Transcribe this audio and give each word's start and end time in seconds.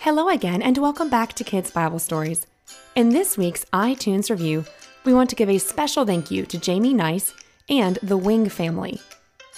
Hello 0.00 0.28
again, 0.28 0.62
and 0.62 0.78
welcome 0.78 1.10
back 1.10 1.32
to 1.32 1.42
Kids 1.42 1.72
Bible 1.72 1.98
Stories. 1.98 2.46
In 2.94 3.08
this 3.08 3.36
week's 3.36 3.64
iTunes 3.72 4.30
review, 4.30 4.64
we 5.04 5.12
want 5.12 5.28
to 5.30 5.34
give 5.36 5.50
a 5.50 5.58
special 5.58 6.06
thank 6.06 6.30
you 6.30 6.46
to 6.46 6.56
Jamie 6.56 6.94
Nice 6.94 7.34
and 7.68 7.98
the 8.00 8.16
Wing 8.16 8.48
family. 8.48 9.00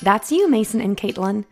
That's 0.00 0.32
you, 0.32 0.48
Mason 0.48 0.80
and 0.80 0.96
Caitlin. 0.96 1.44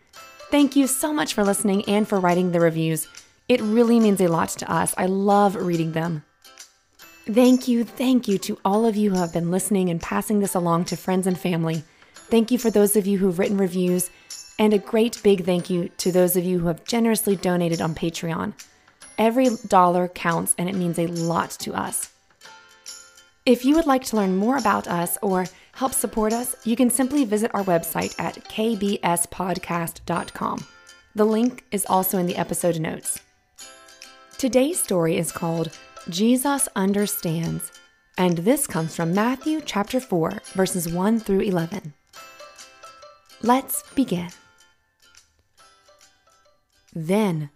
Thank 0.49 0.75
you 0.75 0.87
so 0.87 1.13
much 1.13 1.35
for 1.35 1.43
listening 1.43 1.85
and 1.87 2.07
for 2.07 2.19
writing 2.19 2.51
the 2.51 2.59
reviews. 2.59 3.07
It 3.47 3.61
really 3.61 3.99
means 3.99 4.21
a 4.21 4.27
lot 4.27 4.49
to 4.49 4.71
us. 4.71 4.95
I 4.97 5.05
love 5.05 5.55
reading 5.55 5.91
them. 5.91 6.25
Thank 7.27 7.67
you, 7.67 7.83
thank 7.83 8.27
you 8.27 8.39
to 8.39 8.57
all 8.65 8.87
of 8.87 8.95
you 8.95 9.11
who 9.11 9.19
have 9.19 9.31
been 9.31 9.51
listening 9.51 9.89
and 9.89 10.01
passing 10.01 10.39
this 10.39 10.55
along 10.55 10.85
to 10.85 10.97
friends 10.97 11.27
and 11.27 11.39
family. 11.39 11.83
Thank 12.15 12.49
you 12.49 12.57
for 12.57 12.71
those 12.71 12.95
of 12.95 13.05
you 13.05 13.19
who've 13.19 13.37
written 13.37 13.57
reviews, 13.57 14.09
and 14.57 14.73
a 14.73 14.79
great 14.79 15.21
big 15.23 15.45
thank 15.45 15.69
you 15.69 15.89
to 15.97 16.11
those 16.11 16.35
of 16.35 16.43
you 16.43 16.57
who 16.57 16.67
have 16.67 16.85
generously 16.85 17.35
donated 17.35 17.81
on 17.81 17.93
Patreon. 17.93 18.53
Every 19.19 19.49
dollar 19.67 20.07
counts 20.07 20.55
and 20.57 20.67
it 20.69 20.75
means 20.75 20.97
a 20.97 21.07
lot 21.07 21.51
to 21.59 21.73
us. 21.73 22.09
If 23.45 23.65
you 23.65 23.75
would 23.75 23.85
like 23.85 24.05
to 24.05 24.15
learn 24.15 24.37
more 24.37 24.57
about 24.57 24.87
us 24.87 25.17
or 25.21 25.45
help 25.73 25.93
support 25.93 26.31
us, 26.33 26.55
you 26.65 26.77
can 26.77 26.89
simply 26.89 27.25
visit 27.25 27.51
our 27.53 27.63
website 27.63 28.15
at 28.17 28.35
kbspodcast.com. 28.45 30.65
The 31.15 31.25
link 31.25 31.65
is 31.71 31.85
also 31.87 32.17
in 32.17 32.27
the 32.27 32.37
episode 32.37 32.79
notes. 32.79 33.19
Today's 34.37 34.81
story 34.81 35.17
is 35.17 35.33
called 35.33 35.77
Jesus 36.09 36.69
Understands, 36.75 37.71
and 38.17 38.37
this 38.37 38.67
comes 38.67 38.95
from 38.95 39.13
Matthew 39.13 39.59
chapter 39.65 39.99
4, 39.99 40.41
verses 40.53 40.87
1 40.87 41.19
through 41.19 41.41
11. 41.41 41.93
Let's 43.41 43.83
begin. 43.95 44.29
Then 46.93 47.49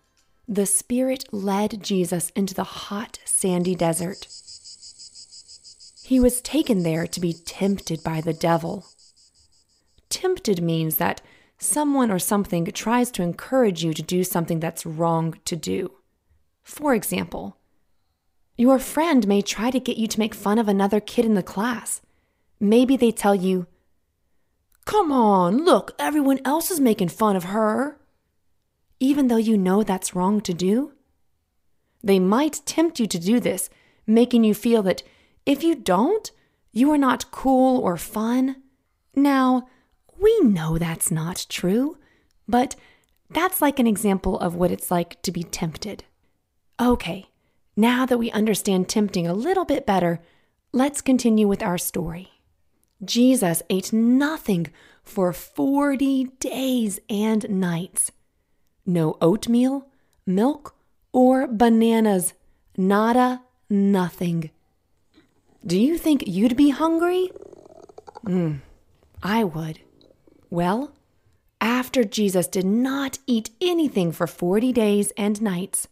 the 0.47 0.65
Spirit 0.65 1.25
led 1.31 1.81
Jesus 1.81 2.29
into 2.35 2.53
the 2.53 2.63
hot, 2.63 3.19
sandy 3.23 3.75
desert. 3.75 4.27
He 6.03 6.19
was 6.19 6.41
taken 6.41 6.83
there 6.83 7.07
to 7.07 7.19
be 7.21 7.33
tempted 7.33 8.03
by 8.03 8.19
the 8.19 8.33
devil. 8.33 8.85
Tempted 10.09 10.61
means 10.61 10.97
that 10.97 11.21
someone 11.57 12.11
or 12.11 12.19
something 12.19 12.65
tries 12.65 13.09
to 13.11 13.23
encourage 13.23 13.83
you 13.83 13.93
to 13.93 14.01
do 14.01 14.23
something 14.23 14.59
that's 14.59 14.85
wrong 14.85 15.39
to 15.45 15.55
do. 15.55 15.93
For 16.61 16.93
example, 16.93 17.57
your 18.57 18.79
friend 18.79 19.25
may 19.27 19.41
try 19.41 19.71
to 19.71 19.79
get 19.79 19.97
you 19.97 20.07
to 20.07 20.19
make 20.19 20.35
fun 20.35 20.59
of 20.59 20.67
another 20.67 20.99
kid 20.99 21.25
in 21.25 21.35
the 21.35 21.41
class. 21.41 22.01
Maybe 22.59 22.97
they 22.97 23.11
tell 23.11 23.33
you, 23.33 23.67
Come 24.85 25.13
on, 25.13 25.63
look, 25.63 25.93
everyone 25.97 26.41
else 26.43 26.69
is 26.69 26.81
making 26.81 27.07
fun 27.07 27.37
of 27.37 27.45
her 27.45 27.97
even 29.03 29.27
though 29.27 29.35
you 29.35 29.57
know 29.57 29.83
that's 29.83 30.15
wrong 30.15 30.39
to 30.39 30.53
do? 30.53 30.93
They 32.01 32.19
might 32.19 32.61
tempt 32.65 33.01
you 33.01 33.07
to 33.07 33.19
do 33.19 33.41
this, 33.41 33.69
making 34.07 34.45
you 34.45 34.53
feel 34.53 34.81
that 34.83 35.03
if 35.45 35.61
you 35.61 35.75
don't, 35.75 36.31
you 36.71 36.89
are 36.89 36.97
not 36.97 37.29
cool 37.29 37.81
or 37.81 37.97
fun. 37.97 38.63
Now, 39.13 39.67
we 40.17 40.39
know 40.39 40.77
that's 40.77 41.11
not 41.11 41.45
true, 41.49 41.97
but 42.47 42.77
that's 43.29 43.61
like 43.61 43.77
an 43.77 43.87
example 43.87 44.39
of 44.39 44.55
what 44.55 44.71
it's 44.71 44.89
like 44.89 45.21
to 45.23 45.33
be 45.33 45.43
tempted. 45.43 46.05
Okay, 46.79 47.27
now 47.75 48.05
that 48.05 48.17
we 48.17 48.31
understand 48.31 48.87
tempting 48.87 49.27
a 49.27 49.33
little 49.33 49.65
bit 49.65 49.85
better, 49.85 50.21
let's 50.71 51.01
continue 51.01 51.47
with 51.47 51.61
our 51.61 51.77
story. 51.77 52.31
Jesus 53.03 53.61
ate 53.69 53.91
nothing 53.91 54.67
for 55.03 55.33
40 55.33 56.25
days 56.39 57.01
and 57.09 57.49
nights. 57.49 58.11
No 58.85 59.17
oatmeal, 59.21 59.87
milk, 60.25 60.75
or 61.11 61.47
bananas. 61.47 62.33
Nada, 62.75 63.41
nothing. 63.69 64.49
Do 65.65 65.79
you 65.79 65.97
think 65.97 66.27
you'd 66.27 66.57
be 66.57 66.71
hungry? 66.71 67.31
Hmm, 68.25 68.55
I 69.21 69.43
would. 69.43 69.79
Well, 70.49 70.93
after 71.61 72.03
Jesus 72.03 72.47
did 72.47 72.65
not 72.65 73.19
eat 73.25 73.51
anything 73.61 74.11
for 74.11 74.27
40 74.27 74.73
days 74.73 75.13
and 75.17 75.41
nights, 75.41 75.87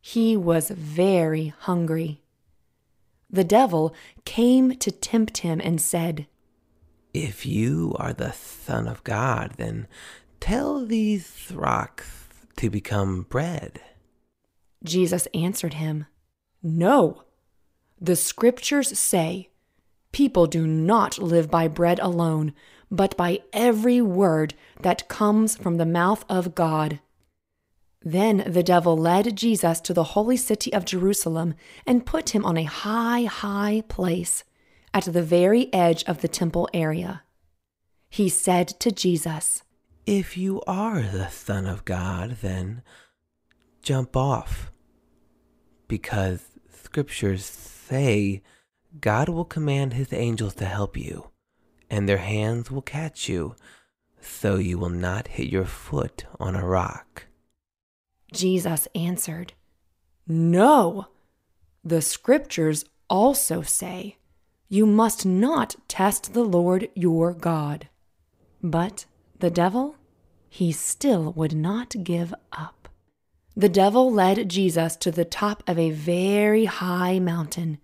he 0.00 0.36
was 0.36 0.70
very 0.70 1.52
hungry. 1.58 2.20
The 3.28 3.44
devil 3.44 3.94
came 4.24 4.76
to 4.76 4.90
tempt 4.90 5.38
him 5.38 5.60
and 5.62 5.80
said, 5.80 6.26
If 7.12 7.44
you 7.44 7.94
are 7.98 8.12
the 8.12 8.32
Son 8.32 8.86
of 8.86 9.02
God, 9.04 9.54
then 9.56 9.88
tell 10.38 10.84
these 10.84 11.52
rocks 11.52 12.19
to 12.60 12.68
become 12.68 13.22
bread? 13.22 13.80
Jesus 14.84 15.26
answered 15.32 15.74
him, 15.74 16.04
No. 16.62 17.24
The 17.98 18.16
scriptures 18.16 18.98
say, 18.98 19.48
People 20.12 20.46
do 20.46 20.66
not 20.66 21.18
live 21.18 21.50
by 21.50 21.68
bread 21.68 21.98
alone, 22.00 22.52
but 22.90 23.16
by 23.16 23.40
every 23.54 24.02
word 24.02 24.52
that 24.82 25.08
comes 25.08 25.56
from 25.56 25.78
the 25.78 25.86
mouth 25.86 26.26
of 26.28 26.54
God. 26.54 27.00
Then 28.02 28.44
the 28.46 28.62
devil 28.62 28.94
led 28.94 29.36
Jesus 29.38 29.80
to 29.80 29.94
the 29.94 30.12
holy 30.12 30.36
city 30.36 30.70
of 30.74 30.84
Jerusalem 30.84 31.54
and 31.86 32.04
put 32.04 32.34
him 32.34 32.44
on 32.44 32.58
a 32.58 32.64
high, 32.64 33.22
high 33.24 33.84
place 33.88 34.44
at 34.92 35.04
the 35.04 35.22
very 35.22 35.72
edge 35.72 36.04
of 36.04 36.20
the 36.20 36.28
temple 36.28 36.68
area. 36.74 37.22
He 38.10 38.28
said 38.28 38.68
to 38.80 38.90
Jesus, 38.90 39.62
if 40.06 40.36
you 40.36 40.60
are 40.66 41.02
the 41.02 41.28
Son 41.28 41.66
of 41.66 41.84
God, 41.84 42.38
then 42.42 42.82
jump 43.82 44.16
off. 44.16 44.70
Because 45.88 46.42
scriptures 46.70 47.44
say 47.44 48.42
God 49.00 49.28
will 49.28 49.44
command 49.44 49.92
his 49.92 50.12
angels 50.12 50.54
to 50.54 50.64
help 50.64 50.96
you, 50.96 51.30
and 51.88 52.08
their 52.08 52.18
hands 52.18 52.70
will 52.70 52.82
catch 52.82 53.28
you, 53.28 53.54
so 54.20 54.56
you 54.56 54.78
will 54.78 54.90
not 54.90 55.28
hit 55.28 55.48
your 55.48 55.64
foot 55.64 56.24
on 56.38 56.56
a 56.56 56.66
rock. 56.66 57.26
Jesus 58.32 58.88
answered, 58.94 59.52
No. 60.26 61.08
The 61.82 62.02
scriptures 62.02 62.84
also 63.08 63.62
say, 63.62 64.16
You 64.68 64.86
must 64.86 65.24
not 65.24 65.76
test 65.88 66.34
the 66.34 66.44
Lord 66.44 66.88
your 66.94 67.32
God. 67.32 67.88
But 68.62 69.06
the 69.40 69.50
devil, 69.50 69.96
he 70.48 70.72
still 70.72 71.32
would 71.32 71.54
not 71.54 71.94
give 72.02 72.34
up. 72.52 72.88
The 73.56 73.68
devil 73.68 74.12
led 74.12 74.48
Jesus 74.48 74.96
to 74.96 75.10
the 75.10 75.24
top 75.24 75.62
of 75.66 75.78
a 75.78 75.90
very 75.90 76.64
high 76.66 77.18
mountain 77.18 77.78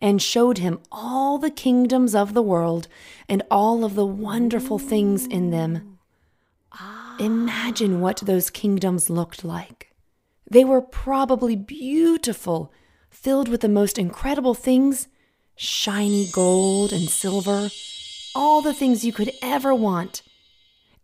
and 0.00 0.22
showed 0.22 0.58
him 0.58 0.80
all 0.92 1.38
the 1.38 1.50
kingdoms 1.50 2.14
of 2.14 2.34
the 2.34 2.42
world 2.42 2.88
and 3.28 3.42
all 3.50 3.84
of 3.84 3.94
the 3.94 4.06
wonderful 4.06 4.78
things 4.78 5.26
in 5.26 5.50
them. 5.50 5.98
Imagine 7.18 8.00
what 8.00 8.18
those 8.18 8.48
kingdoms 8.48 9.10
looked 9.10 9.44
like. 9.44 9.92
They 10.48 10.64
were 10.64 10.80
probably 10.80 11.56
beautiful, 11.56 12.72
filled 13.10 13.48
with 13.48 13.60
the 13.60 13.68
most 13.68 13.98
incredible 13.98 14.54
things 14.54 15.08
shiny 15.56 16.28
gold 16.30 16.92
and 16.92 17.10
silver, 17.10 17.68
all 18.32 18.62
the 18.62 18.72
things 18.72 19.04
you 19.04 19.12
could 19.12 19.32
ever 19.42 19.74
want. 19.74 20.22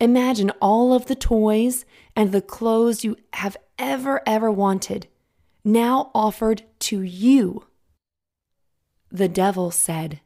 Imagine 0.00 0.50
all 0.60 0.92
of 0.92 1.06
the 1.06 1.14
toys 1.14 1.84
and 2.16 2.32
the 2.32 2.42
clothes 2.42 3.04
you 3.04 3.16
have 3.32 3.56
ever, 3.78 4.22
ever 4.26 4.50
wanted, 4.50 5.06
now 5.64 6.10
offered 6.14 6.64
to 6.80 7.00
you. 7.00 7.66
The 9.10 9.28
devil 9.28 9.70
said, 9.70 10.20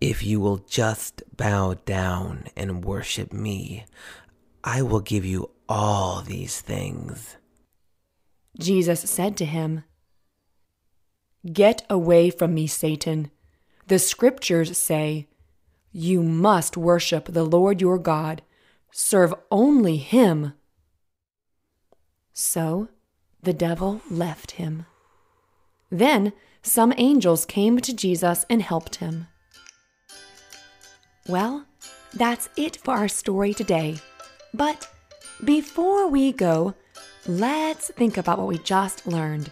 If 0.00 0.22
you 0.22 0.40
will 0.40 0.58
just 0.58 1.22
bow 1.36 1.74
down 1.84 2.46
and 2.56 2.84
worship 2.84 3.32
me, 3.32 3.84
I 4.62 4.82
will 4.82 5.00
give 5.00 5.24
you 5.24 5.50
all 5.68 6.22
these 6.22 6.60
things. 6.60 7.36
Jesus 8.58 9.00
said 9.00 9.36
to 9.38 9.44
him, 9.44 9.84
Get 11.50 11.84
away 11.90 12.30
from 12.30 12.54
me, 12.54 12.68
Satan. 12.68 13.32
The 13.88 13.98
scriptures 13.98 14.78
say, 14.78 15.26
You 15.90 16.22
must 16.22 16.76
worship 16.76 17.26
the 17.26 17.44
Lord 17.44 17.80
your 17.80 17.98
God 17.98 18.42
Serve 18.92 19.34
only 19.50 19.96
him. 19.96 20.52
So 22.34 22.88
the 23.42 23.54
devil 23.54 24.02
left 24.10 24.52
him. 24.52 24.84
Then 25.90 26.32
some 26.62 26.92
angels 26.96 27.44
came 27.44 27.80
to 27.80 27.92
Jesus 27.94 28.44
and 28.48 28.62
helped 28.62 28.96
him. 28.96 29.26
Well, 31.26 31.66
that's 32.14 32.50
it 32.56 32.76
for 32.76 32.94
our 32.94 33.08
story 33.08 33.54
today. 33.54 33.96
But 34.52 34.88
before 35.42 36.08
we 36.08 36.30
go, 36.32 36.74
let's 37.26 37.90
think 37.90 38.16
about 38.18 38.38
what 38.38 38.48
we 38.48 38.58
just 38.58 39.06
learned. 39.06 39.50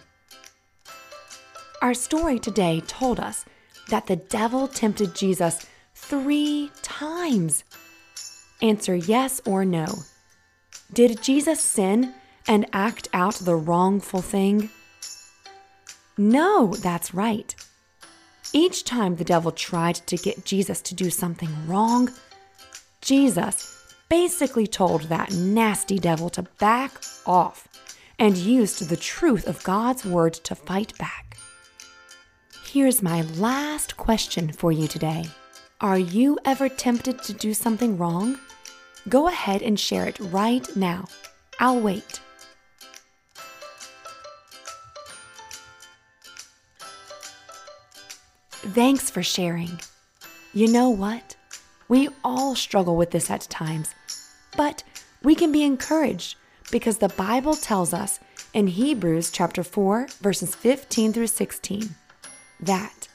Our 1.81 1.95
story 1.95 2.37
today 2.37 2.81
told 2.81 3.19
us 3.19 3.45
that 3.89 4.05
the 4.05 4.17
devil 4.17 4.67
tempted 4.67 5.15
Jesus 5.15 5.65
three 5.95 6.69
times 6.83 7.63
Answer 8.61 8.95
yes 8.95 9.41
or 9.45 9.65
no. 9.65 9.87
Did 10.93 11.21
Jesus 11.21 11.59
sin 11.59 12.13
and 12.47 12.65
act 12.73 13.07
out 13.13 13.35
the 13.35 13.55
wrongful 13.55 14.21
thing? 14.21 14.69
No, 16.17 16.75
that's 16.75 17.13
right. 17.13 17.55
Each 18.53 18.83
time 18.83 19.15
the 19.15 19.23
devil 19.23 19.51
tried 19.51 19.95
to 20.07 20.17
get 20.17 20.45
Jesus 20.45 20.81
to 20.81 20.95
do 20.95 21.09
something 21.09 21.49
wrong, 21.67 22.09
Jesus 23.01 23.77
basically 24.09 24.67
told 24.67 25.03
that 25.03 25.31
nasty 25.31 25.97
devil 25.97 26.29
to 26.29 26.43
back 26.59 26.91
off 27.25 27.67
and 28.19 28.35
used 28.35 28.89
the 28.89 28.97
truth 28.97 29.47
of 29.47 29.63
God's 29.63 30.05
word 30.05 30.33
to 30.33 30.53
fight 30.53 30.95
back. 30.97 31.37
Here's 32.65 33.01
my 33.01 33.21
last 33.21 33.97
question 33.97 34.51
for 34.51 34.71
you 34.71 34.87
today 34.87 35.25
Are 35.79 35.97
you 35.97 36.37
ever 36.45 36.69
tempted 36.69 37.23
to 37.23 37.33
do 37.33 37.53
something 37.53 37.97
wrong? 37.97 38.37
Go 39.09 39.27
ahead 39.27 39.61
and 39.61 39.79
share 39.79 40.07
it 40.07 40.19
right 40.19 40.67
now. 40.75 41.05
I'll 41.59 41.79
wait. 41.79 42.21
Thanks 48.51 49.09
for 49.09 49.23
sharing. 49.23 49.79
You 50.53 50.67
know 50.67 50.89
what? 50.89 51.35
We 51.87 52.09
all 52.23 52.55
struggle 52.55 52.95
with 52.95 53.11
this 53.11 53.29
at 53.29 53.41
times, 53.49 53.93
but 54.55 54.83
we 55.23 55.35
can 55.35 55.51
be 55.51 55.63
encouraged 55.63 56.37
because 56.71 56.99
the 56.99 57.09
Bible 57.09 57.55
tells 57.55 57.93
us 57.93 58.19
in 58.53 58.67
Hebrews 58.67 59.31
chapter 59.31 59.63
4 59.63 60.07
verses 60.21 60.55
15 60.55 61.13
through 61.13 61.27
16 61.27 61.95
that 62.61 63.07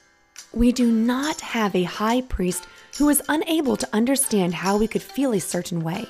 we 0.53 0.73
do 0.73 0.91
not 0.91 1.41
have 1.41 1.75
a 1.75 1.85
high 1.85 2.23
priest 2.23 2.67
who 2.99 3.09
is 3.09 3.23
unable 3.29 3.77
to 3.77 3.89
understand 3.93 4.55
how 4.55 4.77
we 4.77 4.89
could 4.89 5.03
feel 5.03 5.33
a 5.33 5.41
certain 5.41 5.81
way 5.83 6.07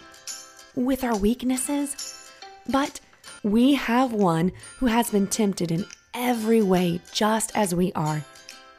with 0.74 1.02
our 1.04 1.16
weaknesses, 1.16 2.30
but 2.68 3.00
we 3.42 3.74
have 3.74 4.12
one 4.12 4.52
who 4.78 4.86
has 4.86 5.10
been 5.10 5.26
tempted 5.26 5.70
in 5.70 5.84
every 6.14 6.62
way 6.62 7.00
just 7.12 7.50
as 7.54 7.74
we 7.74 7.92
are 7.92 8.24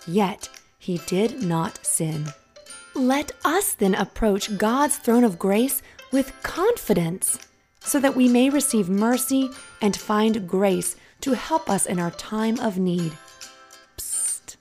yet 0.08 0.50
he 0.80 1.00
did 1.06 1.44
not 1.44 1.86
sin. 1.86 2.28
Let 2.96 3.32
us 3.46 3.74
then 3.74 3.94
approach 3.94 4.58
God's 4.58 4.98
throne 4.98 5.24
of 5.24 5.38
grace 5.38 5.82
with 6.12 6.34
confidence, 6.42 7.38
so 7.82 8.00
that 8.00 8.16
we 8.16 8.28
may 8.28 8.50
receive 8.50 8.90
mercy 8.90 9.50
and 9.82 9.96
find 9.96 10.48
grace 10.48 10.96
to 11.22 11.34
help 11.34 11.70
us 11.70 11.86
in 11.86 12.00
our 12.00 12.12
time 12.12 12.60
of 12.60 12.78
need. 12.78 13.12
Psst. 13.98 14.56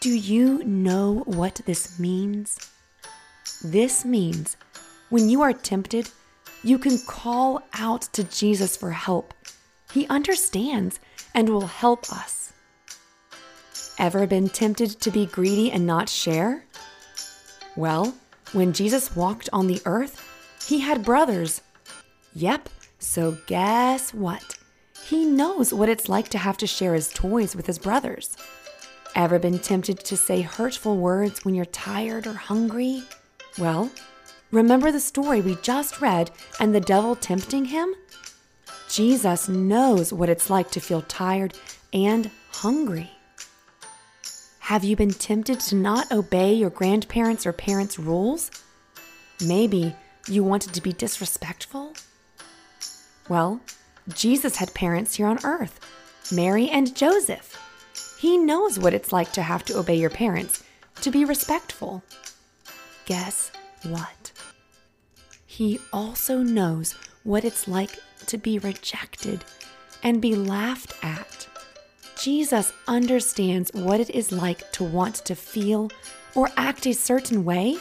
Do 0.00 0.10
you 0.10 0.64
know 0.64 1.22
what 1.26 1.60
this 1.64 1.98
means? 1.98 2.58
This 3.62 4.04
means 4.04 4.56
when 5.10 5.28
you 5.28 5.42
are 5.42 5.52
tempted, 5.52 6.10
you 6.62 6.78
can 6.78 6.98
call 6.98 7.62
out 7.74 8.02
to 8.12 8.24
Jesus 8.24 8.76
for 8.76 8.90
help. 8.92 9.34
He 9.92 10.06
understands 10.08 11.00
and 11.34 11.48
will 11.48 11.66
help 11.66 12.12
us. 12.12 12.52
Ever 13.98 14.26
been 14.26 14.48
tempted 14.48 15.00
to 15.00 15.10
be 15.10 15.26
greedy 15.26 15.72
and 15.72 15.86
not 15.86 16.08
share? 16.08 16.64
Well, 17.74 18.14
when 18.52 18.72
Jesus 18.72 19.16
walked 19.16 19.48
on 19.52 19.66
the 19.66 19.82
earth, 19.86 20.24
he 20.66 20.80
had 20.80 21.04
brothers. 21.04 21.62
Yep, 22.34 22.68
so 22.98 23.38
guess 23.46 24.14
what? 24.14 24.56
He 25.04 25.24
knows 25.24 25.72
what 25.72 25.88
it's 25.88 26.08
like 26.08 26.28
to 26.28 26.38
have 26.38 26.58
to 26.58 26.66
share 26.66 26.94
his 26.94 27.08
toys 27.08 27.56
with 27.56 27.66
his 27.66 27.78
brothers. 27.78 28.36
Ever 29.14 29.38
been 29.38 29.58
tempted 29.58 30.00
to 30.00 30.16
say 30.16 30.42
hurtful 30.42 30.96
words 30.96 31.44
when 31.44 31.54
you're 31.54 31.64
tired 31.64 32.26
or 32.26 32.34
hungry? 32.34 33.02
Well, 33.58 33.90
remember 34.52 34.92
the 34.92 35.00
story 35.00 35.40
we 35.40 35.56
just 35.56 36.00
read 36.00 36.30
and 36.60 36.72
the 36.72 36.80
devil 36.80 37.16
tempting 37.16 37.66
him? 37.66 37.94
Jesus 38.88 39.48
knows 39.48 40.12
what 40.12 40.28
it's 40.28 40.48
like 40.48 40.70
to 40.70 40.80
feel 40.80 41.02
tired 41.02 41.58
and 41.92 42.30
hungry. 42.52 43.10
Have 44.60 44.84
you 44.84 44.94
been 44.94 45.10
tempted 45.10 45.58
to 45.60 45.74
not 45.74 46.12
obey 46.12 46.54
your 46.54 46.70
grandparents' 46.70 47.46
or 47.46 47.52
parents' 47.52 47.98
rules? 47.98 48.50
Maybe 49.44 49.96
you 50.28 50.44
wanted 50.44 50.72
to 50.74 50.82
be 50.82 50.92
disrespectful? 50.92 51.94
Well, 53.28 53.60
Jesus 54.14 54.56
had 54.56 54.72
parents 54.72 55.16
here 55.16 55.26
on 55.26 55.44
earth 55.44 55.80
Mary 56.30 56.68
and 56.68 56.94
Joseph. 56.94 57.56
He 58.20 58.36
knows 58.36 58.78
what 58.78 58.94
it's 58.94 59.12
like 59.12 59.32
to 59.32 59.42
have 59.42 59.64
to 59.64 59.78
obey 59.78 59.96
your 59.96 60.10
parents, 60.10 60.62
to 61.00 61.10
be 61.10 61.24
respectful. 61.24 62.04
Guess 63.08 63.52
what? 63.84 64.32
He 65.46 65.80
also 65.94 66.42
knows 66.42 66.92
what 67.24 67.42
it's 67.42 67.66
like 67.66 67.98
to 68.26 68.36
be 68.36 68.58
rejected 68.58 69.46
and 70.02 70.20
be 70.20 70.34
laughed 70.34 70.92
at. 71.02 71.48
Jesus 72.20 72.70
understands 72.86 73.70
what 73.72 73.98
it 73.98 74.10
is 74.10 74.30
like 74.30 74.70
to 74.72 74.84
want 74.84 75.14
to 75.24 75.34
feel 75.34 75.90
or 76.34 76.50
act 76.58 76.86
a 76.86 76.92
certain 76.92 77.46
way, 77.46 77.78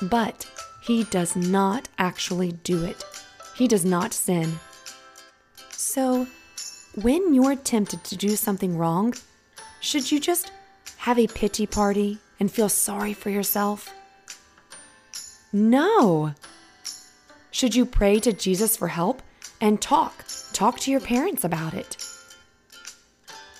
but 0.00 0.48
he 0.80 1.02
does 1.10 1.34
not 1.34 1.88
actually 1.98 2.52
do 2.62 2.84
it. 2.84 3.04
He 3.56 3.66
does 3.66 3.84
not 3.84 4.12
sin. 4.12 4.60
So, 5.72 6.28
when 7.02 7.34
you're 7.34 7.56
tempted 7.56 8.04
to 8.04 8.16
do 8.16 8.36
something 8.36 8.78
wrong, 8.78 9.14
should 9.80 10.12
you 10.12 10.20
just 10.20 10.52
have 10.98 11.18
a 11.18 11.26
pity 11.26 11.66
party 11.66 12.18
and 12.38 12.48
feel 12.48 12.68
sorry 12.68 13.12
for 13.12 13.30
yourself? 13.30 13.92
No. 15.52 16.34
Should 17.50 17.74
you 17.74 17.84
pray 17.84 18.18
to 18.20 18.32
Jesus 18.32 18.76
for 18.76 18.88
help 18.88 19.22
and 19.60 19.80
talk? 19.80 20.24
Talk 20.52 20.80
to 20.80 20.90
your 20.90 21.00
parents 21.00 21.44
about 21.44 21.74
it. 21.74 21.96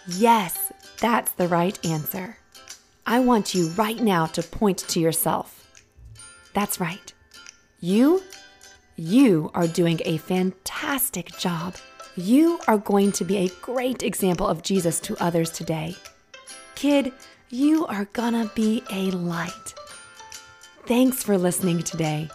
Yes, 0.07 0.73
that's 0.99 1.33
the 1.33 1.49
right 1.49 1.79
answer. 1.85 2.39
I 3.07 3.21
want 3.21 3.55
you 3.55 3.69
right 3.71 4.01
now 4.01 4.27
to 4.27 4.43
point 4.43 4.79
to 4.79 5.01
yourself. 5.01 5.59
That's 6.55 6.81
right. 6.81 7.13
You, 7.81 8.23
you 8.97 9.51
are 9.55 9.67
doing 9.67 10.01
a 10.05 10.19
fantastic 10.19 11.37
job. 11.37 11.77
You 12.17 12.59
are 12.67 12.79
going 12.79 13.13
to 13.13 13.25
be 13.25 13.39
a 13.39 13.51
great 13.61 14.03
example 14.03 14.47
of 14.47 14.63
Jesus 14.63 15.01
to 15.01 15.17
others 15.23 15.51
today. 15.51 15.97
Kid, 16.75 17.13
you 17.51 17.87
are 17.87 18.07
gonna 18.13 18.51
be 18.55 18.83
a 18.91 19.11
light. 19.11 19.75
Thanks 20.93 21.23
for 21.23 21.39
listening 21.39 21.83
today. 21.83 22.29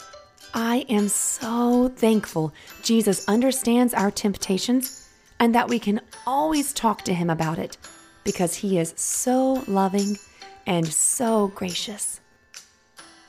I 0.52 0.84
am 0.90 1.10
so 1.10 1.90
thankful 1.96 2.56
Jesus 2.82 3.24
understands 3.28 3.94
our 3.94 4.10
temptations 4.10 5.08
and 5.40 5.54
that 5.54 5.70
we 5.70 5.78
can 5.78 6.02
always 6.26 6.74
talk 6.74 7.04
to 7.04 7.14
Him 7.14 7.30
about 7.30 7.60
it 7.60 7.78
because 8.24 8.56
He 8.56 8.80
is 8.80 8.96
so 8.98 9.64
loving 9.68 10.18
and 10.66 10.88
so 10.88 11.50
gracious. 11.50 12.20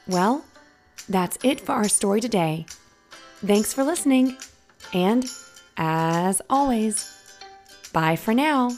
Well, 0.07 0.47
that's 1.11 1.37
it 1.43 1.61
for 1.61 1.73
our 1.73 1.89
story 1.89 2.23
today. 2.23 2.65
Thanks 3.45 3.75
for 3.75 3.85
listening, 3.85 4.39
and 4.95 5.27
as 5.77 6.41
always, 6.49 7.13
bye 7.93 8.17
for 8.17 8.33
now. 8.33 8.71